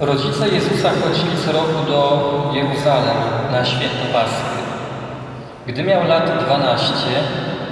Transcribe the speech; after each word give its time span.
Rodzice 0.00 0.48
Jezusa 0.48 0.90
chodzili 0.90 1.36
co 1.46 1.52
roku 1.52 1.86
do 1.88 2.00
Jeruzalem 2.54 3.16
na 3.52 3.64
święto 3.64 4.04
Paschy. 4.12 4.44
Gdy 5.66 5.84
miał 5.84 6.06
lat 6.06 6.44
12, 6.44 6.94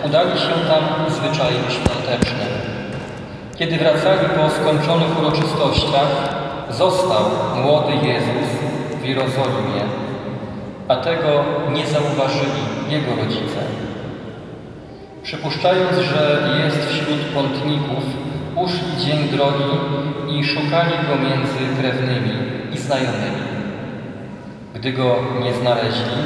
udali 0.07 0.31
się 0.41 0.53
tam 0.69 0.85
zwyczajem 1.09 1.65
świątecznym. 1.71 2.49
Kiedy 3.59 3.79
wracali 3.79 4.29
po 4.37 4.51
skończonych 4.51 5.19
uroczystościach, 5.19 6.09
został 6.71 7.25
młody 7.63 7.93
Jezus 7.93 8.49
w 9.01 9.05
Jerozolimie, 9.05 9.83
a 10.89 10.97
tego 10.97 11.45
nie 11.73 11.87
zauważyli 11.87 12.63
jego 12.89 13.17
rodzice. 13.17 13.61
Przypuszczając, 15.23 15.99
że 15.99 16.49
jest 16.65 16.89
wśród 16.89 17.19
pątników, 17.35 18.05
uszli 18.65 18.97
dzień 19.05 19.29
drogi 19.29 19.71
i 20.29 20.45
szukali 20.45 20.93
go 21.09 21.17
między 21.17 21.81
krewnymi 21.81 22.33
i 22.73 22.79
znajomymi. 22.79 23.49
Gdy 24.75 24.93
go 24.93 25.17
nie 25.45 25.55
znaleźli, 25.55 26.19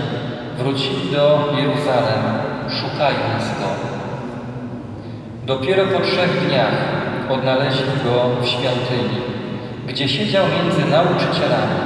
wrócili 0.58 1.10
do 1.12 1.54
Jeruzalem, 1.58 2.22
szukając 2.68 3.44
go. 3.58 3.68
Dopiero 5.46 5.86
po 5.86 6.00
trzech 6.00 6.48
dniach 6.48 6.74
odnaleźli 7.30 7.92
go 8.04 8.42
w 8.42 8.46
świątyni, 8.46 9.20
gdzie 9.86 10.08
siedział 10.08 10.44
między 10.46 10.90
nauczycielami, 10.90 11.80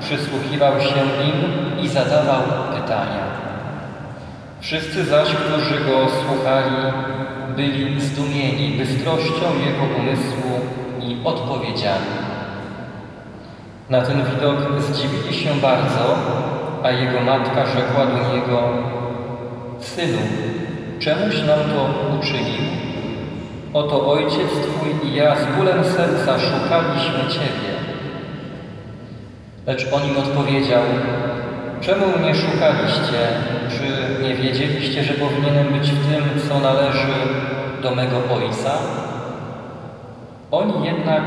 przysłuchiwał 0.00 0.80
się 0.80 1.02
im 1.28 1.84
i 1.84 1.88
zadawał 1.88 2.42
pytania. 2.74 3.22
Wszyscy 4.60 5.04
zaś, 5.04 5.28
którzy 5.28 5.84
go 5.84 6.06
słuchali, 6.08 6.76
byli 7.56 8.00
zdumieni 8.00 8.78
bystrością 8.78 9.46
jego 9.66 9.82
umysłu 9.98 10.60
i 11.00 11.16
odpowiedziami. 11.24 12.06
Na 13.90 14.02
ten 14.02 14.24
widok 14.24 14.82
zdziwili 14.82 15.34
się 15.34 15.50
bardzo, 15.54 16.16
a 16.82 16.90
jego 16.90 17.20
matka 17.20 17.66
rzekła 17.66 18.06
do 18.06 18.34
niego: 18.34 18.62
Synu, 19.80 20.18
czemuś 20.98 21.36
nam 21.36 21.58
to 21.58 21.88
uczynił? 22.18 22.62
Oto 23.72 24.12
ojciec 24.12 24.50
twój 24.50 25.10
i 25.10 25.14
ja 25.14 25.36
z 25.36 25.56
bólem 25.56 25.84
serca 25.84 26.38
szukaliśmy 26.38 27.30
ciebie. 27.30 27.72
Lecz 29.66 29.92
on 29.92 30.02
im 30.08 30.16
odpowiedział: 30.16 30.82
Czemu 31.82 32.18
mnie 32.18 32.34
szukaliście? 32.34 33.20
Czy 33.70 34.22
nie 34.22 34.34
wiedzieliście, 34.34 35.04
że 35.04 35.14
powinienem 35.14 35.72
być 35.72 35.90
w 35.90 36.10
tym, 36.10 36.48
co 36.48 36.60
należy 36.60 37.14
do 37.82 37.94
mego 37.94 38.16
Ojca? 38.34 38.72
Oni 40.50 40.86
jednak 40.86 41.22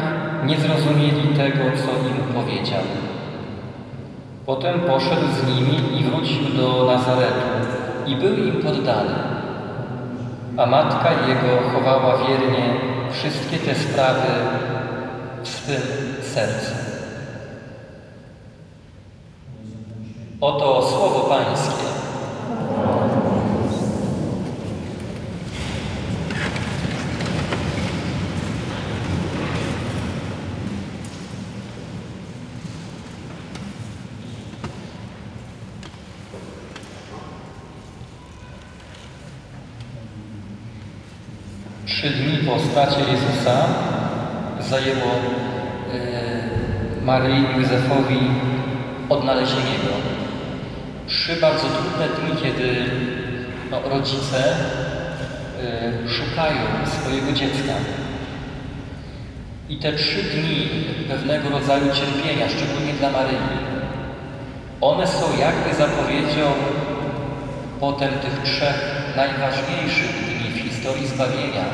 nie 0.45 0.57
zrozumieli 0.57 1.27
tego, 1.27 1.63
co 1.77 2.09
im 2.09 2.33
powiedział. 2.33 2.83
Potem 4.45 4.79
poszedł 4.79 5.27
z 5.27 5.47
nimi 5.47 5.99
i 5.99 6.03
wrócił 6.03 6.43
do 6.57 6.85
Nazaretu 6.85 7.47
i 8.07 8.15
był 8.15 8.35
im 8.35 8.61
poddany. 8.61 9.15
A 10.57 10.65
matka 10.65 11.09
jego 11.11 11.69
chowała 11.71 12.17
wiernie 12.17 12.73
wszystkie 13.11 13.57
te 13.57 13.75
sprawy 13.75 14.27
w 15.43 15.47
swym 15.47 15.81
sercu. 16.21 16.84
Oto 20.45 20.89
słowo 20.89 21.19
Pańskie. 21.19 21.85
Trzy 41.85 42.09
dni 42.09 42.37
po 42.37 42.59
stracie 42.59 42.99
Jezusa 42.99 43.67
zajęło 44.59 45.11
e, 45.93 47.05
Maryi 47.05 47.43
Józefowi 47.57 48.19
odnalezienie 49.09 49.77
Go. 49.83 50.14
Trzy 51.07 51.35
bardzo 51.35 51.67
trudne 51.67 52.07
dni, 52.07 52.41
kiedy 52.43 52.85
no, 53.71 53.81
rodzice 53.89 54.55
y, 56.05 56.09
szukają 56.09 56.61
swojego 56.85 57.31
dziecka. 57.31 57.73
I 59.69 59.77
te 59.77 59.93
trzy 59.93 60.23
dni 60.23 60.69
pewnego 61.09 61.49
rodzaju 61.49 61.85
cierpienia, 61.85 62.49
szczególnie 62.49 62.93
dla 62.93 63.11
Maryi, 63.11 63.37
one 64.81 65.07
są 65.07 65.25
jakby 65.39 65.75
zapowiedzią 65.75 66.51
potem 67.79 68.09
tych 68.09 68.43
trzech 68.43 68.95
najważniejszych 69.15 70.11
dni 70.25 70.49
w 70.49 70.69
historii 70.69 71.07
zbawienia, 71.07 71.65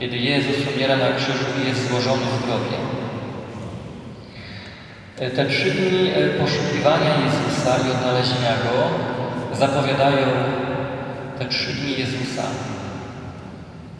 kiedy 0.00 0.16
Jezus 0.16 0.56
umiera 0.74 0.96
na 0.96 1.12
krzyżu 1.12 1.44
i 1.62 1.68
jest 1.68 1.88
złożony 1.88 2.22
w 2.22 2.46
grobie. 2.46 3.07
Te 5.18 5.46
trzy 5.46 5.70
dni 5.70 6.10
poszukiwania 6.40 7.12
Jezusa 7.24 7.76
i 7.76 7.90
odnalezienia 7.90 8.54
Go 8.64 8.76
zapowiadają 9.56 10.26
te 11.38 11.44
trzy 11.44 11.72
dni 11.72 11.90
Jezusa. 11.98 12.42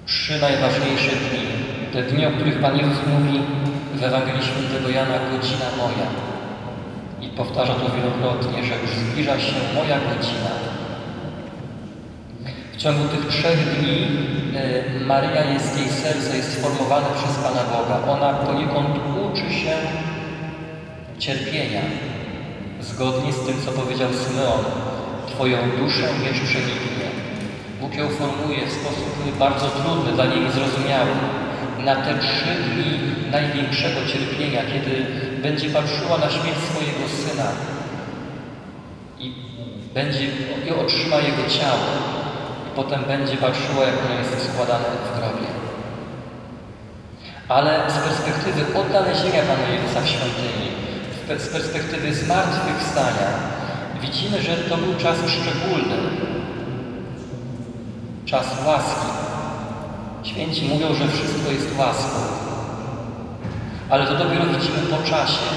Trzy 0.07 0.41
najważniejsze 0.41 1.11
dni. 1.11 1.45
Te 1.93 2.03
dni, 2.03 2.27
o 2.27 2.31
których 2.31 2.61
Pan 2.61 2.77
Jezus 2.79 2.99
mówi 3.07 3.41
w 3.95 4.03
Ewangelii 4.03 4.43
Świętego 4.43 4.89
Jana, 4.89 5.19
godzina 5.33 5.69
moja. 5.77 6.09
I 7.21 7.29
powtarza 7.29 7.75
to 7.75 7.87
wielokrotnie, 7.97 8.65
że 8.65 8.75
już 8.83 8.91
zbliża 8.91 9.41
się 9.41 9.55
moja 9.75 9.99
godzina. 10.09 10.53
W 12.73 12.77
ciągu 12.77 13.09
tych 13.09 13.27
trzech 13.27 13.59
dni 13.79 14.07
Maria 15.07 15.45
jest, 15.45 15.79
jej 15.79 15.89
serce 15.89 16.37
jest 16.37 16.59
sformowane 16.59 17.07
przez 17.17 17.37
Pana 17.37 17.63
Boga. 17.73 18.13
Ona 18.13 18.33
poniekąd 18.33 18.89
uczy 19.27 19.55
się 19.55 19.73
cierpienia, 21.19 21.83
zgodnie 22.81 23.33
z 23.33 23.47
tym, 23.47 23.57
co 23.65 23.73
powiedział 23.73 24.09
Symeon. 24.13 24.65
Twoją 25.27 25.59
duszę 25.79 26.03
miecz 26.25 26.41
przeniknie. 26.49 27.09
Bóg 27.81 27.95
ją 27.95 28.09
formuje 28.09 28.67
w 28.67 28.73
sposób 28.73 29.39
bardzo 29.39 29.67
trudny, 29.69 30.13
dla 30.13 30.27
niej 30.27 30.53
zrozumiały. 30.53 31.11
Na 31.85 31.97
te 31.97 32.19
trzy 32.19 32.53
dni 32.65 33.01
największego 33.31 34.01
cierpienia, 34.13 34.63
kiedy 34.73 35.07
będzie 35.43 35.71
patrzyła 35.71 36.19
na 36.19 36.31
śmierć 36.31 36.59
swojego 36.71 37.05
Syna 37.09 37.49
i, 39.19 39.35
będzie, 39.95 40.25
i 40.67 40.71
otrzyma 40.71 41.17
Jego 41.17 41.43
ciało 41.59 41.89
i 42.67 42.77
potem 42.77 43.05
będzie 43.05 43.37
patrzyła, 43.37 43.85
jak 43.85 43.97
ono 44.07 44.19
jest 44.19 44.53
składane 44.53 44.85
w 44.85 45.19
grobie. 45.19 45.49
Ale 47.49 47.91
z 47.91 47.99
perspektywy 47.99 48.79
odnalezienia 48.79 49.43
Pana 49.43 49.69
Jezusa 49.75 50.01
w 50.01 50.09
świątyni, 50.09 50.69
z 51.37 51.49
perspektywy 51.49 52.15
zmartwychwstania 52.15 53.29
widzimy, 54.01 54.43
że 54.43 54.57
to 54.57 54.77
był 54.77 54.95
czas 54.95 55.17
szczególny, 55.27 55.97
czas 58.25 58.47
łaski. 58.67 59.07
Święci 60.23 60.69
mówią, 60.69 60.95
że 60.95 61.09
wszystko 61.09 61.51
jest 61.51 61.79
łaską, 61.79 62.19
ale 63.91 64.07
to 64.07 64.15
dopiero 64.15 64.45
widzimy 64.45 64.79
po 64.91 65.11
czasie. 65.11 65.49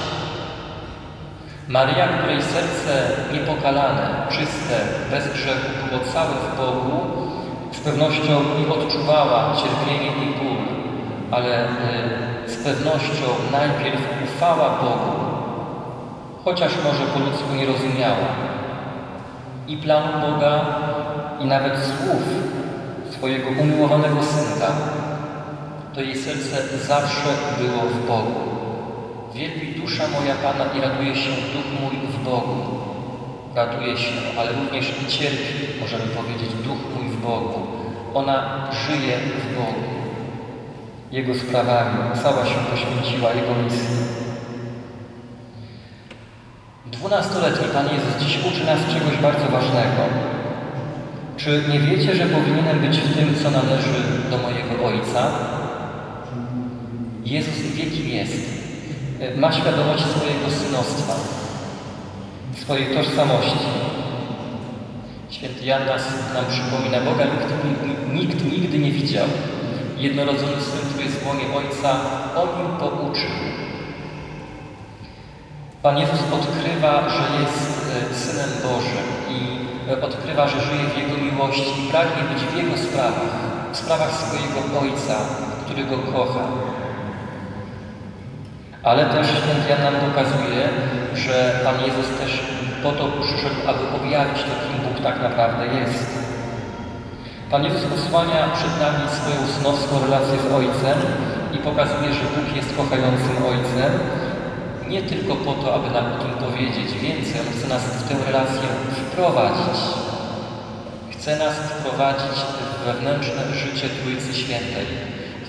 Maria, 1.68 2.08
której 2.08 2.42
serce 2.42 3.10
niepokalane, 3.32 4.26
czyste, 4.30 4.76
bez 5.10 5.32
grzechu 5.32 5.68
było 5.88 6.12
całe 6.12 6.34
w 6.34 6.56
Bogu, 6.56 7.00
z 7.72 7.80
pewnością 7.80 8.40
i 8.62 8.70
odczuwała 8.70 9.56
cierpienie 9.56 10.06
i 10.06 10.34
ból, 10.38 10.56
ale 11.30 11.68
z 12.46 12.56
pewnością 12.56 13.26
najpierw 13.52 14.00
ufała 14.24 14.70
Bogu, 14.70 15.31
chociaż 16.44 16.72
może 16.84 17.04
po 17.12 17.18
ludzku 17.18 17.54
nie 17.54 17.66
rozumiała 17.66 18.28
i 19.68 19.76
planu 19.76 20.20
Boga, 20.20 20.64
i 21.40 21.44
nawet 21.44 21.72
słów 21.78 22.22
swojego 23.10 23.48
umiłowanego 23.62 24.22
synka, 24.22 24.72
to 25.94 26.00
jej 26.00 26.16
serce 26.16 26.78
zawsze 26.78 27.28
było 27.58 27.82
w 27.82 28.06
Bogu. 28.06 28.40
Wielbi 29.34 29.80
dusza 29.80 30.04
moja 30.08 30.34
Pana 30.34 30.64
i 30.74 30.80
raduje 30.80 31.16
się 31.16 31.30
duch 31.30 31.80
mój 31.80 32.08
w 32.08 32.24
Bogu. 32.24 32.56
Raduje 33.54 33.96
się, 33.96 34.12
ale 34.38 34.52
również 34.52 35.02
i 35.02 35.06
cierpi, 35.06 35.80
możemy 35.80 36.04
powiedzieć, 36.04 36.50
duch 36.64 36.78
mój 36.96 37.08
w 37.08 37.20
Bogu. 37.20 37.60
Ona 38.14 38.68
żyje 38.86 39.16
w 39.18 39.54
Bogu. 39.56 39.82
Jego 41.12 41.34
sprawami 41.34 41.98
cała 42.22 42.46
się 42.46 42.54
poświęciła 42.70 43.32
Jego 43.32 43.54
misji. 43.64 43.96
Dwunastoletni 47.12 47.68
Pan 47.68 47.86
Jezus 47.86 48.14
dziś 48.20 48.38
uczy 48.38 48.64
nas 48.66 48.80
czegoś 48.92 49.16
bardzo 49.22 49.46
ważnego. 49.56 50.02
Czy 51.36 51.62
nie 51.72 51.80
wiecie, 51.80 52.14
że 52.14 52.26
powinienem 52.26 52.80
być 52.80 52.98
w 52.98 53.14
tym, 53.14 53.34
co 53.42 53.50
należy 53.50 53.98
do 54.30 54.38
mojego 54.38 54.84
Ojca? 54.86 55.30
Jezus 57.24 57.54
wie, 57.54 57.84
kim 57.84 58.08
jest. 58.08 58.42
ma 59.36 59.52
świadomość 59.52 60.04
swojego 60.04 60.50
synostwa, 60.50 61.14
swojej 62.62 62.96
tożsamości. 62.96 63.66
Święty 65.30 65.64
Jan 65.64 65.86
nas, 65.86 66.02
nam 66.34 66.44
przypomina, 66.46 67.00
Boga 67.00 67.24
nikt, 67.24 68.12
nikt 68.12 68.52
nigdy 68.52 68.78
nie 68.78 68.92
widział. 68.92 69.26
Jednorodzony 69.98 70.60
Syn, 70.60 70.88
który 70.88 71.04
jest 71.04 71.16
w 71.16 71.26
łonie 71.26 71.44
Ojca, 71.56 72.00
o 72.36 72.46
nim 72.58 72.76
pouczył. 72.78 73.30
Pan 75.82 75.98
Jezus 75.98 76.20
odkrywa, 76.38 76.94
że 77.16 77.24
jest 77.40 77.62
e, 78.10 78.14
Synem 78.14 78.50
Bożym 78.62 79.06
i 79.36 79.40
e, 79.90 80.02
odkrywa, 80.06 80.48
że 80.48 80.60
żyje 80.60 80.84
w 80.88 80.98
Jego 80.98 81.16
miłości 81.24 81.72
i 81.80 81.90
pragnie 81.90 82.22
być 82.30 82.42
w 82.44 82.56
Jego 82.56 82.76
sprawach, 82.86 83.32
w 83.72 83.76
sprawach 83.76 84.12
swojego 84.12 84.58
Ojca, 84.82 85.16
który 85.64 85.84
Go 85.84 85.98
kocha. 86.12 86.44
Ale 88.82 89.02
też 89.06 89.26
święty 89.26 89.68
Jan 89.70 89.82
nam 89.82 89.96
pokazuje, 90.06 90.62
że 91.14 91.60
Pan 91.64 91.76
Jezus 91.86 92.08
też 92.20 92.32
po 92.82 92.92
to 92.92 93.04
przyszedł, 93.22 93.60
aby 93.70 93.82
objawić 93.96 94.38
to, 94.46 94.52
kim 94.62 94.78
Bóg 94.84 94.96
tak 95.08 95.22
naprawdę 95.22 95.64
jest. 95.66 96.06
Pan 97.50 97.64
Jezus 97.64 97.84
posłania 97.84 98.40
przed 98.56 98.74
nami 98.84 99.04
swoją 99.18 99.40
synowską 99.54 99.92
relację 100.04 100.36
z 100.44 100.52
Ojcem 100.58 100.98
i 101.54 101.58
pokazuje, 101.58 102.08
że 102.18 102.24
Bóg 102.34 102.56
jest 102.56 102.76
kochającym 102.76 103.36
Ojcem, 103.52 103.92
nie 104.92 105.02
tylko 105.02 105.36
po 105.36 105.52
to, 105.52 105.74
aby 105.74 105.90
nam 105.90 106.06
o 106.12 106.18
tym 106.22 106.30
powiedzieć 106.30 106.88
więcej, 107.02 107.40
On 107.40 107.52
chce 107.58 107.68
nas 107.68 107.82
w 107.82 108.08
tę 108.08 108.14
relację 108.26 108.68
wprowadzić. 108.96 109.80
Chce 111.10 111.36
nas 111.36 111.54
wprowadzić 111.54 112.36
w 112.38 112.84
wewnętrzne 112.86 113.42
życie 113.54 113.88
Trójcy 113.88 114.34
Świętej. 114.34 114.86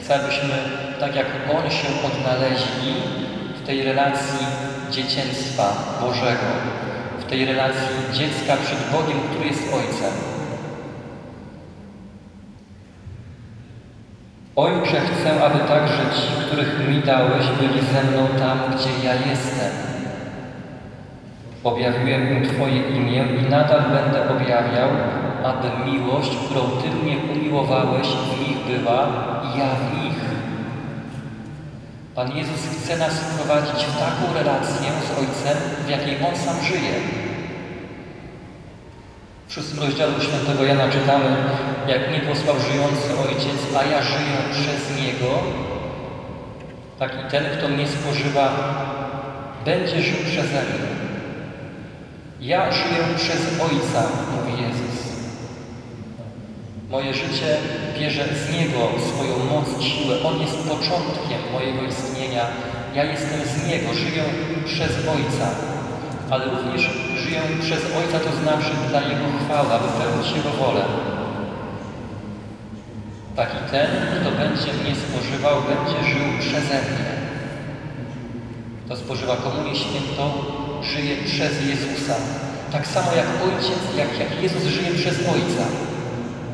Chce, 0.02 0.16
abyśmy, 0.16 0.56
tak 1.00 1.16
jak 1.16 1.28
On 1.56 1.72
się 1.72 1.88
odnaleźli 2.08 2.94
w 3.64 3.66
tej 3.66 3.84
relacji 3.84 4.46
dzieciństwa 4.92 5.74
Bożego, 6.02 6.50
w 7.20 7.24
tej 7.30 7.46
relacji 7.46 7.96
dziecka 8.14 8.58
przed 8.66 8.80
Bogiem, 8.92 9.20
który 9.30 9.50
jest 9.50 9.74
Ojcem. 9.74 10.33
Ojcze, 14.56 15.00
chcę, 15.00 15.44
aby 15.46 15.60
także 15.60 16.04
ci, 16.16 16.46
których 16.46 16.90
mi 16.90 17.02
dałeś, 17.02 17.46
byli 17.60 17.82
ze 17.82 18.04
mną 18.04 18.28
tam, 18.40 18.60
gdzie 18.76 19.08
ja 19.08 19.14
jestem. 19.14 19.72
Objawiłem 21.64 22.38
im 22.38 22.50
Twoje 22.50 22.78
imię 22.90 23.26
i 23.40 23.50
nadal 23.50 23.82
będę 23.82 24.30
objawiał, 24.30 24.90
aby 25.44 25.92
miłość, 25.92 26.32
którą 26.46 26.62
Ty 26.62 26.90
mnie 26.90 27.18
umiłowałeś, 27.34 28.08
w 28.08 28.40
nich 28.40 28.58
była 28.58 29.08
i 29.44 29.60
ja 29.60 29.66
w 29.66 30.04
nich. 30.04 30.20
Pan 32.16 32.38
Jezus 32.38 32.68
chce 32.68 32.98
nas 32.98 33.14
wprowadzić 33.14 33.86
w 33.86 34.00
taką 34.00 34.34
relację 34.34 34.90
z 35.08 35.20
Ojcem, 35.20 35.58
w 35.86 35.90
jakiej 35.90 36.18
On 36.28 36.36
sam 36.36 36.56
żyje. 36.66 37.23
W 39.54 39.56
szóstym 39.56 39.80
rozdziale 39.80 40.14
świętego 40.22 40.64
Jana 40.64 40.88
czytamy, 40.90 41.26
jak 41.88 42.10
mnie 42.10 42.20
posłał 42.20 42.56
żyjący 42.60 43.08
Ojciec, 43.28 43.60
a 43.78 43.84
ja 43.84 44.02
żyję 44.04 44.38
przez 44.52 44.98
Niego, 45.02 45.30
tak 47.00 47.12
i 47.14 47.32
ten, 47.32 47.44
kto 47.58 47.68
mnie 47.68 47.88
spożywa, 47.88 48.46
będzie 49.66 50.02
żył 50.02 50.18
przeze 50.26 50.62
mnie. 50.68 50.88
Ja 52.42 52.72
żyję 52.72 53.02
przez 53.16 53.42
Ojca, 53.62 54.02
mówi 54.32 54.64
Jezus. 54.64 54.96
Moje 56.90 57.14
życie 57.14 57.58
bierze 58.00 58.24
z 58.24 58.54
Niego 58.54 58.80
swoją 59.14 59.46
moc, 59.46 59.84
siłę. 59.84 60.16
On 60.24 60.42
jest 60.42 60.58
początkiem 60.58 61.42
mojego 61.54 61.82
istnienia. 61.82 62.46
Ja 62.96 63.04
jestem 63.04 63.40
z 63.56 63.68
Niego, 63.68 63.94
żyję 63.94 64.24
przez 64.66 64.92
Ojca. 64.92 65.48
Ale 66.30 66.46
również 66.46 66.90
żyję 67.34 67.62
przez 67.62 67.82
Ojca, 67.98 68.20
to 68.20 68.32
znaczy 68.42 68.72
dla 68.90 69.02
Jego 69.02 69.26
chwały, 69.46 69.70
aby 69.74 69.88
pełnić 70.00 70.32
Jego 70.38 70.50
wolę. 70.50 70.82
Taki 73.36 73.58
ten, 73.72 73.90
kto 74.16 74.32
będzie 74.32 74.72
mnie 74.80 74.94
spożywał, 75.04 75.56
będzie 75.62 75.98
żył 76.10 76.28
przeze 76.40 76.78
mnie. 76.88 77.14
Kto 78.86 78.96
spożywa 78.96 79.36
komunię 79.36 79.76
świętą, 79.76 80.24
żyje 80.84 81.16
przez 81.26 81.52
Jezusa. 81.66 82.16
Tak 82.72 82.88
samo 82.88 83.12
jak 83.14 83.28
Ojciec, 83.48 83.82
jak, 83.98 84.20
jak 84.20 84.44
Jezus 84.44 84.64
żyje 84.64 84.92
przez 84.94 85.16
Ojca. 85.20 85.66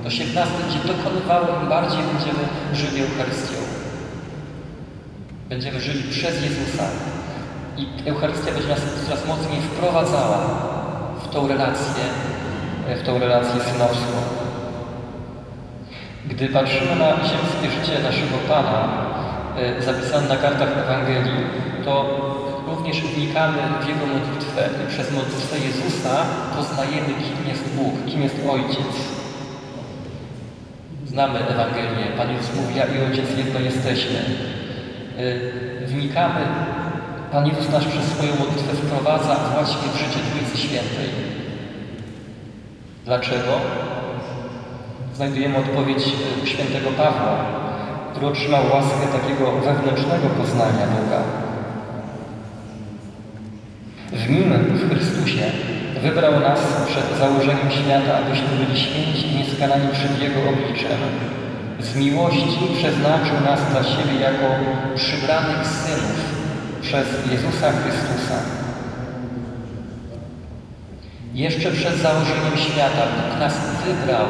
To 0.04 0.10
się 0.10 0.24
w 0.24 0.34
nas 0.34 0.50
będzie 0.62 0.80
dokonywało, 0.94 1.48
im 1.62 1.70
bardziej 1.70 2.00
będziemy 2.14 2.44
żyli 2.74 3.04
Eucharystią. 3.04 3.60
Będziemy 5.50 5.82
żyli 5.82 6.04
przez 6.04 6.44
Jezusa. 6.44 6.84
I 7.78 8.10
Eucharystia 8.10 8.52
będzie 8.52 8.68
nas 8.68 8.80
coraz 9.08 9.28
mocniej 9.28 9.62
wprowadzała 9.62 10.69
w 11.30 11.34
tą 11.34 11.48
relację, 11.48 12.04
w 13.02 13.06
tą 13.06 13.20
relację 13.20 13.62
synowską. 13.62 14.18
Gdy 16.26 16.48
patrzymy 16.48 16.96
na 16.96 17.10
ziemskie 17.16 17.68
życie 17.76 18.04
naszego 18.04 18.38
Pana, 18.48 18.88
e, 19.58 19.82
zapisane 19.82 20.28
na 20.28 20.36
kartach 20.36 20.78
Ewangelii, 20.78 21.46
to 21.86 22.06
również 22.68 23.02
wnikamy 23.02 23.58
w 23.82 23.88
Jego 23.88 24.06
modlitwę 24.06 24.70
i 24.84 24.88
przez 24.88 25.12
modlitwę 25.12 25.58
Jezusa 25.60 26.26
poznajemy, 26.56 27.08
kim 27.08 27.50
jest 27.50 27.76
Bóg, 27.76 27.94
kim 28.06 28.22
jest 28.22 28.36
Ojciec. 28.50 28.96
Znamy 31.08 31.40
Ewangelię. 31.40 32.06
Pan 32.18 32.32
Jezus 32.32 32.56
mówi, 32.56 32.76
ja 32.76 32.86
i 32.86 33.12
Ojciec 33.12 33.38
jedno 33.38 33.60
jesteśmy. 33.60 34.20
E, 35.18 35.86
wnikamy, 35.86 36.42
Pan 37.32 37.48
Jezus 37.48 37.70
nas 37.70 37.86
przez 37.86 38.06
swoją 38.06 38.32
modlitwę 38.32 38.74
wprowadza 38.74 39.36
właśnie 39.54 39.88
w 39.94 39.98
życie 39.98 40.20
Trójcy 40.32 40.58
Świętej. 40.58 41.10
Dlaczego? 43.06 43.52
znajdujemy 45.16 45.58
odpowiedź 45.58 46.04
u 46.44 46.46
świętego 46.46 46.90
Pawła, 46.92 47.36
który 48.12 48.28
otrzymał 48.28 48.62
łaskę 48.74 49.06
takiego 49.18 49.52
wewnętrznego 49.52 50.28
poznania 50.38 50.86
Boga. 50.94 51.22
W 54.12 54.30
Nim, 54.30 54.54
w 54.54 54.90
Chrystusie, 54.90 55.46
wybrał 56.04 56.40
nas 56.40 56.60
przed 56.88 57.18
założeniem 57.20 57.72
świata, 57.72 58.18
abyśmy 58.18 58.48
byli 58.48 58.80
święci 58.80 59.28
i 59.28 59.36
nieskalani 59.38 59.88
przed 59.94 60.22
Jego 60.22 60.40
obliczem. 60.50 61.00
Z 61.80 61.96
miłości 61.96 62.60
przeznaczył 62.78 63.38
nas 63.46 63.60
dla 63.72 63.84
siebie 63.84 64.16
jako 64.22 64.48
przybranych 64.96 65.68
synów 65.68 66.39
przez 66.82 67.08
Jezusa 67.32 67.72
Chrystusa. 67.72 68.40
Jeszcze 71.34 71.72
przed 71.72 71.96
założeniem 71.96 72.58
świata 72.58 73.04
Bóg 73.16 73.40
nas 73.40 73.54
wybrał 73.86 74.26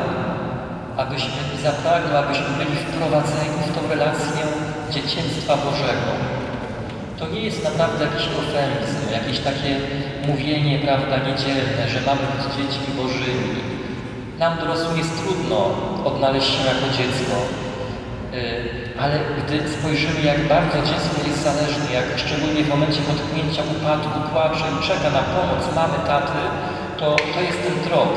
abyśmy 1.04 1.40
zapragli, 1.64 2.16
abyśmy 2.16 2.50
byli 2.58 2.76
wprowadzeni 2.78 3.58
w 3.68 3.76
tą 3.76 3.82
relację 3.90 4.44
dzieciństwa 4.92 5.58
Bożego. 5.58 6.10
To 7.20 7.28
nie 7.34 7.42
jest 7.42 7.64
naprawdę 7.64 8.06
jakiś 8.06 8.26
ofenizm, 8.42 9.02
jakieś 9.12 9.40
takie 9.40 9.72
mówienie, 10.28 10.80
prawda, 10.80 11.18
niedzielne, 11.18 11.84
że 11.94 12.00
mamy 12.10 12.22
być 12.34 12.44
dziećmi 12.56 12.90
Bożymi. 12.98 13.50
Nam 14.40 14.58
dorosłym 14.58 14.98
jest 14.98 15.24
trudno 15.24 15.58
odnaleźć 16.06 16.48
się 16.48 16.64
jako 16.72 16.88
dziecko, 16.98 17.36
y, 18.34 18.79
ale 19.02 19.16
gdy 19.40 19.56
spojrzymy, 19.76 20.22
jak 20.22 20.48
bardzo 20.48 20.78
dziecko 20.90 21.16
jest 21.28 21.44
zależne, 21.44 21.88
jak 22.00 22.08
szczególnie 22.24 22.64
w 22.64 22.70
momencie 22.70 23.02
potknięcia, 23.02 23.62
upadku, 23.74 24.20
płacze 24.32 24.66
i 24.76 24.88
czeka 24.88 25.10
na 25.20 25.24
pomoc 25.34 25.64
mamy, 25.76 25.98
taty, 26.08 26.42
to, 27.00 27.16
to 27.34 27.40
jest 27.48 27.60
ten 27.64 27.78
trop 27.88 28.14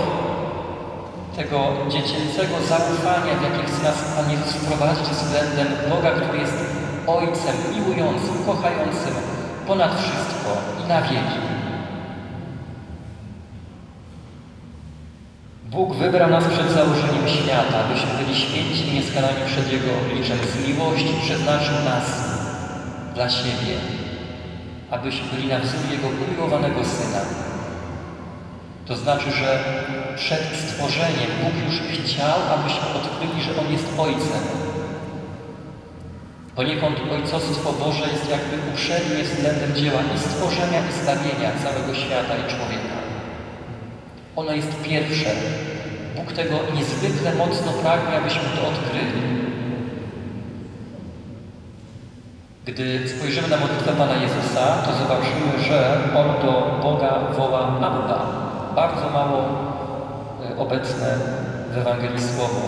tego 1.37 1.59
dziecięcego 1.89 2.55
zaufania, 2.69 3.33
w 3.39 3.43
jakie 3.43 3.63
chce 3.69 3.83
nas 3.83 3.99
Pan 4.17 4.31
Jezus 4.31 4.53
wprowadzić 4.53 5.07
względem 5.09 5.69
Boga, 5.91 6.11
który 6.11 6.39
jest 6.39 6.59
Ojcem 7.07 7.57
miłującym, 7.75 8.45
kochającym 8.47 9.15
ponad 9.67 9.93
wszystko 10.01 10.51
i 10.85 10.89
na 10.89 11.03
wieki. 11.03 11.62
Bóg 15.73 15.95
wybrał 15.95 16.31
nas 16.31 16.45
przed 16.45 16.71
założeniem 16.71 17.29
świata, 17.29 17.77
abyśmy 17.85 18.11
byli 18.19 18.35
święci 18.41 18.89
i 18.89 18.95
nieskalani 18.95 19.43
przed 19.47 19.73
Jego 19.73 19.91
obliczem. 20.01 20.39
Z 20.39 20.69
miłości 20.69 21.15
przeznaczył 21.25 21.75
nas 21.85 22.07
dla 23.15 23.31
siebie, 23.31 23.75
abyśmy 24.91 25.27
byli 25.33 25.49
na 25.49 25.59
wzór 25.59 25.81
Jego 25.91 26.09
umiłowanego 26.09 26.85
Syna. 26.85 27.21
To 28.87 28.97
znaczy, 28.97 29.31
że 29.31 29.65
przed 30.17 30.45
stworzeniem 30.63 31.31
Bóg 31.43 31.55
już 31.67 31.77
chciał, 32.05 32.39
abyśmy 32.55 32.87
odkryli, 32.99 33.43
że 33.43 33.61
On 33.61 33.73
jest 33.73 33.89
Ojcem. 33.99 34.45
Poniekąd 36.57 36.97
Ojcostwo 37.13 37.73
Boże 37.73 38.05
jest 38.13 38.31
jakby 38.31 38.57
uprzednie 38.71 39.25
względem 39.25 39.75
dzieła 39.75 40.01
i 40.15 40.19
stworzenia, 40.19 40.81
i 40.89 40.93
zbawienia 41.03 41.51
całego 41.65 41.95
świata 41.95 42.35
i 42.37 42.51
człowieka. 42.55 43.02
Ono 44.37 44.53
jest 44.53 44.83
pierwsze. 44.83 45.31
Bóg 46.17 46.33
tego 46.33 46.57
niezwykle 46.75 47.35
mocno 47.35 47.73
pragnie, 47.73 48.19
abyśmy 48.19 48.43
to 48.43 48.69
odkryli. 48.69 49.23
Gdy 52.65 53.09
spojrzymy 53.09 53.49
na 53.49 53.57
modlitwę 53.57 53.93
Pana 53.93 54.15
Jezusa, 54.15 54.83
to 54.87 54.93
zobaczymy, 54.93 55.69
że 55.69 55.99
On 56.17 56.47
do 56.47 56.81
Boga 56.83 57.19
woła 57.37 57.61
Abba. 57.77 58.27
Bardzo 58.77 59.11
mało 59.11 59.45
y, 60.51 60.59
obecne 60.59 61.19
w 61.75 61.79
Ewangelii 61.79 62.23
słowo. 62.23 62.61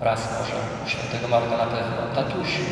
Raz 0.00 0.20
może, 0.20 0.54
u 0.86 0.88
świętego 0.88 1.28
Marka 1.28 1.56
na 1.56 1.66
pewno. 1.66 1.96
Tatusiu. 2.14 2.62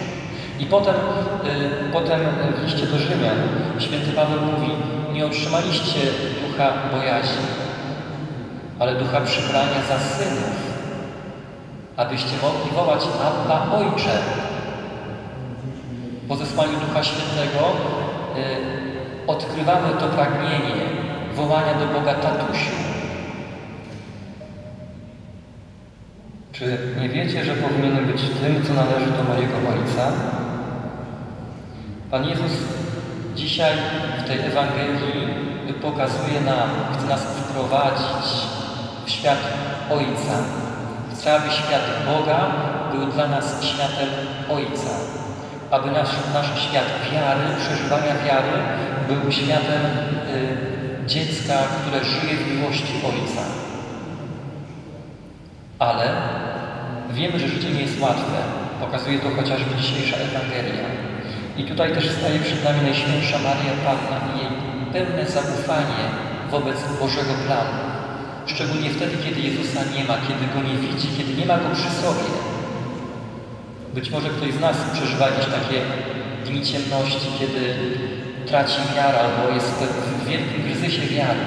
I 0.58 0.66
potem, 0.66 0.94
y, 0.94 1.92
potem 1.92 2.20
w 2.56 2.64
liście 2.64 2.87
do 2.87 2.99
Rzymian 2.99 3.38
święty 3.78 4.12
Paweł 4.12 4.40
mówi, 4.40 4.73
nie 5.12 5.26
otrzymaliście 5.26 6.00
ducha 6.57 6.73
bojaźni, 6.93 7.47
ale 8.79 8.95
ducha 8.95 9.21
przybrania 9.21 9.83
za 9.89 9.99
synów, 9.99 10.57
abyście 11.97 12.37
mogli 12.43 12.71
wołać 12.75 13.01
Abba 13.27 13.77
Ojcze. 13.77 14.19
Po 16.29 16.37
zesłaniu 16.37 16.73
Ducha 16.89 17.05
Świętego 17.05 17.61
y, 18.37 19.27
odkrywamy 19.27 19.89
to 20.01 20.09
pragnienie 20.09 20.75
wołania 21.35 21.75
do 21.75 21.87
Boga 21.87 22.15
Tatusiu. 22.15 22.77
Czy 26.53 26.79
nie 27.01 27.09
wiecie, 27.09 27.45
że 27.45 27.53
powinienem 27.55 28.07
być 28.07 28.21
tym, 28.21 28.65
co 28.67 28.75
należy 28.75 29.11
do 29.11 29.23
mojego 29.23 29.55
Ojca? 29.55 30.13
Pan 32.11 32.29
Jezus 32.29 32.53
dzisiaj 33.35 33.73
w 34.19 34.29
tej 34.29 34.39
Ewangelii 34.39 35.46
pokazuje 35.73 36.40
nam, 36.40 36.68
chce 36.94 37.06
nas 37.06 37.20
wprowadzić 37.20 38.26
w 39.06 39.11
świat 39.11 39.38
Ojca. 39.90 40.37
Chce, 41.12 41.35
aby 41.35 41.50
świat 41.50 41.82
Boga 42.06 42.46
był 42.92 43.06
dla 43.06 43.28
nas 43.28 43.64
światem 43.64 44.08
Ojca. 44.50 44.90
Aby 45.70 45.90
nasz, 45.90 46.08
nasz 46.35 46.62
świat 46.62 46.85
wiary, 47.12 47.40
przeżywania 47.58 48.14
wiary 48.26 48.52
był 49.08 49.32
światem 49.32 49.82
y, 50.35 51.06
dziecka, 51.06 51.54
które 51.54 52.04
żyje 52.04 52.37
w 52.37 52.56
miłości 52.56 52.94
Ojca. 53.06 53.42
Ale 55.78 56.11
wiemy, 57.11 57.38
że 57.38 57.49
życie 57.49 57.70
nie 57.70 57.80
jest 57.80 58.00
łatwe. 58.00 58.37
Pokazuje 58.80 59.18
to 59.18 59.30
chociażby 59.30 59.75
dzisiejsza 59.76 60.16
Ewangelia. 60.16 60.87
I 61.56 61.64
tutaj 61.64 61.92
też 61.94 62.11
staje 62.11 62.38
przed 62.40 62.64
nami 62.64 62.82
Najświętsza 62.82 63.38
Maria 63.38 63.73
Panna 63.85 64.25
pełne 64.93 65.26
zaufanie 65.26 66.02
wobec 66.50 66.76
Bożego 67.00 67.35
planu. 67.47 67.78
Szczególnie 68.47 68.90
wtedy, 68.90 69.16
kiedy 69.25 69.40
Jezusa 69.40 69.81
nie 69.97 70.05
ma, 70.05 70.14
kiedy 70.26 70.45
Go 70.55 70.61
nie 70.69 70.78
widzi, 70.88 71.09
kiedy 71.16 71.35
nie 71.40 71.47
ma 71.47 71.57
Go 71.57 71.71
przy 71.75 71.90
sobie. 72.02 72.31
Być 73.95 74.11
może 74.11 74.28
ktoś 74.28 74.52
z 74.52 74.61
nas 74.61 74.76
przeżywa 74.93 75.28
jakieś 75.28 75.47
takie 75.47 75.81
dni 76.47 76.62
ciemności, 76.62 77.28
kiedy 77.38 77.75
traci 78.47 78.81
wiarę 78.97 79.19
albo 79.21 79.55
jest 79.55 79.71
w 79.71 80.28
wielkim 80.28 80.62
kryzysie 80.62 81.07
wiary 81.07 81.40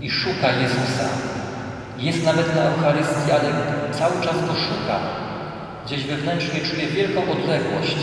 i 0.00 0.10
szuka 0.10 0.48
Jezusa. 0.62 1.08
Jest 1.98 2.24
nawet 2.24 2.56
na 2.56 2.62
Eucharystii, 2.62 3.32
ale 3.32 3.50
cały 3.92 4.22
czas 4.24 4.34
Go 4.46 4.54
szuka. 4.54 4.98
Gdzieś 5.86 6.04
wewnętrznie 6.04 6.60
czuje 6.60 6.86
wielką 6.86 7.20
odległość. 7.20 7.96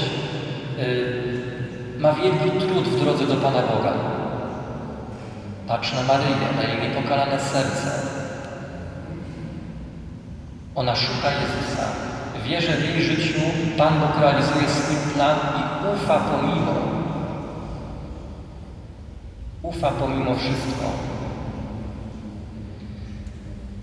Ma 2.00 2.14
wielki 2.14 2.52
trud 2.52 2.88
w 2.88 3.04
drodze 3.04 3.26
do 3.28 3.36
Pana 3.36 3.62
Boga. 3.62 3.94
Patrz 5.68 5.94
na 5.94 6.04
Maryję, 6.04 6.36
na 6.56 6.64
jej 6.64 6.90
niepokalane 6.90 7.40
serce. 7.40 7.92
Ona 10.76 10.96
szuka 10.96 11.28
Jezusa. 11.32 11.84
Wie, 12.46 12.62
że 12.62 12.74
w 12.78 12.84
jej 12.84 13.02
życiu 13.04 13.40
Pan 13.78 13.94
Bóg 14.00 14.22
realizuje 14.22 14.70
swój 14.70 15.14
plan 15.14 15.38
i 15.60 15.96
ufa 15.96 16.20
pomimo. 16.20 16.74
Ufa 19.62 19.92
pomimo 19.92 20.36
wszystko. 20.36 20.86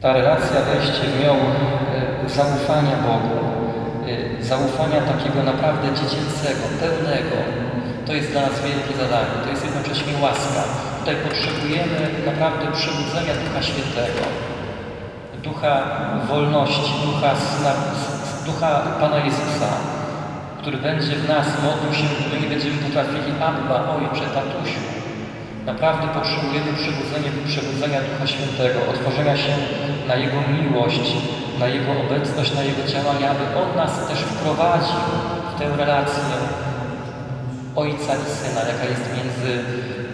Ta 0.00 0.12
relacja 0.12 0.60
wejście 0.60 1.02
w 1.02 1.24
nią 1.24 1.34
e, 1.34 2.28
zaufania 2.28 2.96
Bogu, 2.96 3.44
e, 4.08 4.44
zaufania 4.44 5.00
takiego 5.00 5.42
naprawdę 5.42 5.88
dziecięcego, 5.88 6.64
pełnego, 6.80 7.36
to 8.06 8.12
jest 8.12 8.30
dla 8.32 8.40
nas 8.40 8.56
wielkie 8.60 8.94
zadanie, 9.02 9.34
to 9.44 9.50
jest 9.50 9.64
jednocześnie 9.64 10.12
łaska. 10.22 10.62
Tutaj 11.00 11.16
potrzebujemy 11.26 12.00
naprawdę 12.30 12.64
przebudzenia 12.78 13.34
Ducha 13.44 13.62
Świętego, 13.62 14.22
Ducha 15.42 15.74
wolności, 16.28 16.92
Ducha, 17.04 17.30
Ducha 18.46 18.70
Pana 19.00 19.18
Jezusa, 19.28 19.70
który 20.60 20.78
będzie 20.78 21.14
w 21.16 21.28
nas 21.28 21.46
modlił 21.64 21.92
się, 21.98 22.06
gdy 22.26 22.40
nie 22.40 22.48
będziemy 22.48 22.76
potrafili 22.76 23.30
Abba, 23.48 23.76
Ojcze, 23.96 24.26
Tatusiu. 24.34 24.82
Naprawdę 25.66 26.06
potrzebujemy 26.18 26.72
przebudzenia, 26.80 27.30
przebudzenia 27.46 27.98
Ducha 28.08 28.26
Świętego, 28.26 28.78
otworzenia 28.92 29.36
się 29.36 29.54
na 30.08 30.14
Jego 30.16 30.38
miłość, 30.54 31.06
na 31.60 31.66
Jego 31.66 31.92
obecność, 32.04 32.54
na 32.54 32.62
Jego 32.62 32.82
działania, 32.92 33.30
aby 33.30 33.44
On 33.62 33.76
nas 33.76 34.08
też 34.08 34.18
wprowadził 34.18 35.00
w 35.50 35.58
tę 35.58 35.76
relację 35.76 36.36
Ojca 37.76 38.12
i 38.14 38.26
Syna, 38.38 38.60
jaka 38.60 38.84
jest 38.84 39.06
między 39.16 39.64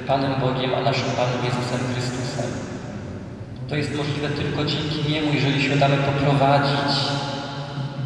Panem 0.06 0.40
Bogiem 0.40 0.74
a 0.74 0.80
naszym 0.80 1.10
Panem 1.16 1.44
Jezusem 1.44 1.80
Chrystusem. 1.92 2.50
To 3.68 3.76
jest 3.76 3.94
możliwe 3.94 4.28
tylko 4.28 4.64
dzięki 4.64 5.12
Niemu, 5.12 5.32
jeżeli 5.34 5.62
się 5.62 5.76
damy 5.76 5.96
poprowadzić 5.96 6.92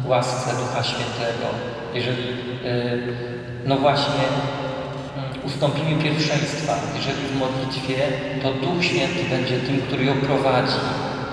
łasce 0.05 0.49
Ducha 0.61 0.83
Świętego. 0.83 1.47
Jeżeli, 1.93 2.27
yy, 2.27 3.13
no 3.65 3.77
właśnie, 3.77 4.23
ustąpimy 5.45 6.03
pierwszeństwa. 6.03 6.73
Jeżeli 6.95 7.27
w 7.27 7.39
modlitwie, 7.39 7.97
to 8.43 8.53
Duch 8.53 8.83
Święty 8.85 9.23
będzie 9.29 9.59
tym, 9.59 9.81
który 9.81 10.05
ją 10.05 10.13
prowadzi, 10.13 10.79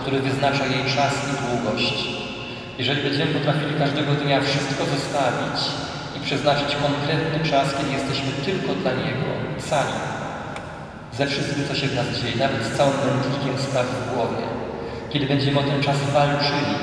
który 0.01 0.21
wyznacza 0.21 0.67
jej 0.67 0.85
czas 0.97 1.13
i 1.31 1.33
długość. 1.43 2.09
Jeżeli 2.79 3.03
będziemy 3.03 3.35
potrafili 3.35 3.75
każdego 3.79 4.13
dnia 4.13 4.41
wszystko 4.41 4.85
zostawić 4.85 5.59
przeznaczyć 6.25 6.77
konkretny 6.87 7.51
czas, 7.51 7.75
kiedy 7.77 7.93
jesteśmy 7.93 8.31
tylko 8.45 8.75
dla 8.75 8.93
Niego, 8.93 9.29
sami, 9.59 9.99
ze 11.19 11.27
wszystkim, 11.27 11.65
co 11.69 11.75
się 11.75 11.87
w 11.87 11.97
nas 11.97 12.07
dzieje, 12.07 12.37
nawet 12.37 12.63
z 12.67 12.77
całym 12.77 12.95
mętlikiem 13.07 13.59
spraw 13.59 13.87
w 13.87 14.15
głowie, 14.15 14.45
kiedy 15.11 15.27
będziemy 15.27 15.61
o 15.61 15.63
ten 15.63 15.83
czas 15.83 15.97
walczyli, 16.13 16.75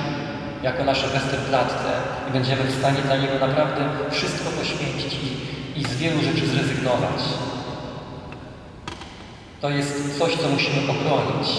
jako 0.63 0.83
nasze 0.83 1.07
Westerplatte 1.07 1.91
i 2.29 2.33
będziemy 2.33 2.63
w 2.63 2.79
stanie 2.79 3.01
dla 3.01 3.17
Niego 3.17 3.47
naprawdę 3.47 3.81
wszystko 4.11 4.49
poświęcić 4.49 5.13
i 5.13 5.49
i 5.79 5.83
z 5.83 5.95
wielu 5.95 6.21
rzeczy 6.21 6.47
zrezygnować. 6.47 7.19
To 9.61 9.69
jest 9.69 10.19
coś, 10.19 10.35
co 10.35 10.49
musimy 10.49 10.91
obronić. 10.91 11.49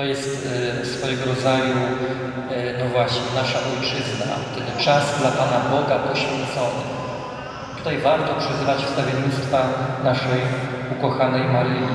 To 0.00 0.04
jest 0.04 0.48
e, 0.82 0.86
swojego 0.86 1.24
rodzaju, 1.24 1.74
e, 2.50 2.84
no 2.84 2.90
właśnie, 2.90 3.22
nasza 3.34 3.58
ojczyzna, 3.58 4.26
ten 4.54 4.84
czas 4.84 5.04
dla 5.20 5.30
Pana 5.30 5.60
Boga 5.70 5.98
poświęcony. 5.98 6.82
Tutaj 7.78 7.98
warto 7.98 8.34
przyzywać 8.34 8.78
wstawiennictwa 8.84 9.58
naszej 10.04 10.40
ukochanej 10.98 11.44
Maryi, 11.44 11.88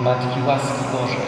Matki 0.00 0.40
łaski 0.46 0.84
Bożej. 0.92 1.26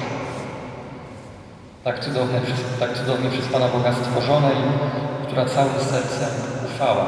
Tak 1.85 1.99
cudownie, 2.00 2.40
tak 2.80 2.99
cudownie 2.99 3.30
przez 3.30 3.46
Pana 3.46 3.68
Boga 3.68 3.92
stworzonej, 3.92 4.56
która 5.26 5.44
całym 5.44 5.75
sercem 5.75 6.30
ufała 6.66 7.06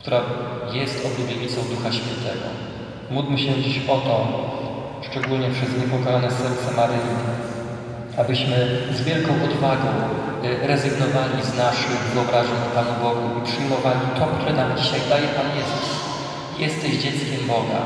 która 0.00 0.20
jest 0.72 1.06
oblubienicą 1.06 1.60
Ducha 1.60 1.92
Świętego. 1.92 2.46
Módlmy 3.10 3.38
się 3.38 3.54
dziś 3.54 3.88
o 3.88 3.96
to, 3.96 4.26
szczególnie 5.02 5.50
przez 5.50 5.70
niepokalane 5.78 6.30
serce 6.30 6.76
Maryi, 6.76 7.14
abyśmy 8.18 8.56
z 8.94 9.00
wielką 9.02 9.30
odwagą 9.44 9.90
y, 10.44 10.66
rezygnowali 10.66 11.38
z 11.42 11.56
naszych 11.56 12.00
wyobrażeń 12.14 12.58
o 12.66 12.74
Panu 12.74 12.94
Bogu 13.02 13.38
i 13.38 13.46
przyjmowali 13.48 14.00
to, 14.18 14.26
które 14.26 14.52
nam 14.52 14.76
dzisiaj 14.76 15.00
daje 15.10 15.28
Pan 15.28 15.48
Jezus. 15.58 15.86
Jesteś 16.58 16.92
dzieckiem 17.02 17.46
Boga, 17.46 17.80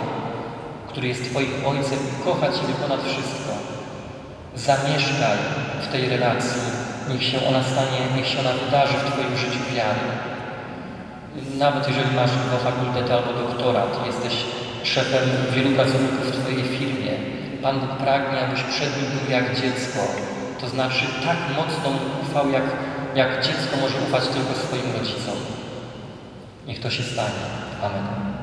który 0.88 1.08
jest 1.08 1.24
Twoim 1.30 1.52
Ojcem 1.66 1.98
i 1.98 2.24
kocha 2.24 2.46
Ciebie 2.46 2.74
ponad 2.82 3.02
wszystko. 3.02 3.52
Zamieszkaj 4.54 5.38
w 5.84 5.86
tej 5.92 6.08
relacji, 6.08 6.62
niech 7.10 7.24
się 7.24 7.38
ona 7.48 7.62
stanie, 7.62 8.00
niech 8.16 8.26
się 8.26 8.40
ona 8.40 8.52
wydarzy 8.52 8.94
w 8.98 9.12
Twoim 9.12 9.36
życiu 9.36 9.60
wiary. 9.74 10.06
Nawet 11.58 11.88
jeżeli 11.88 12.16
masz 12.16 12.30
dwa 12.30 12.58
fakultety 12.70 13.14
albo 13.14 13.32
doktorat, 13.32 14.06
jesteś 14.06 14.34
szefem 14.82 15.28
wielu 15.54 15.70
pracowników 15.70 16.26
Pan 17.62 17.80
Bóg 17.80 17.90
pragnie, 17.90 18.40
abyś 18.40 18.62
przed 18.62 18.96
Nim 18.96 19.10
był 19.10 19.30
jak 19.30 19.60
dziecko. 19.60 20.00
To 20.60 20.68
znaczy 20.68 21.04
tak 21.24 21.36
mocno 21.56 21.90
ufał, 22.22 22.50
jak, 22.50 22.64
jak 23.14 23.44
dziecko 23.44 23.76
może 23.80 23.94
ufać 24.08 24.28
tylko 24.28 24.54
swoim 24.54 24.92
rodzicom. 24.98 25.36
Niech 26.66 26.80
to 26.80 26.90
się 26.90 27.02
stanie. 27.02 27.44
Amen. 27.82 28.39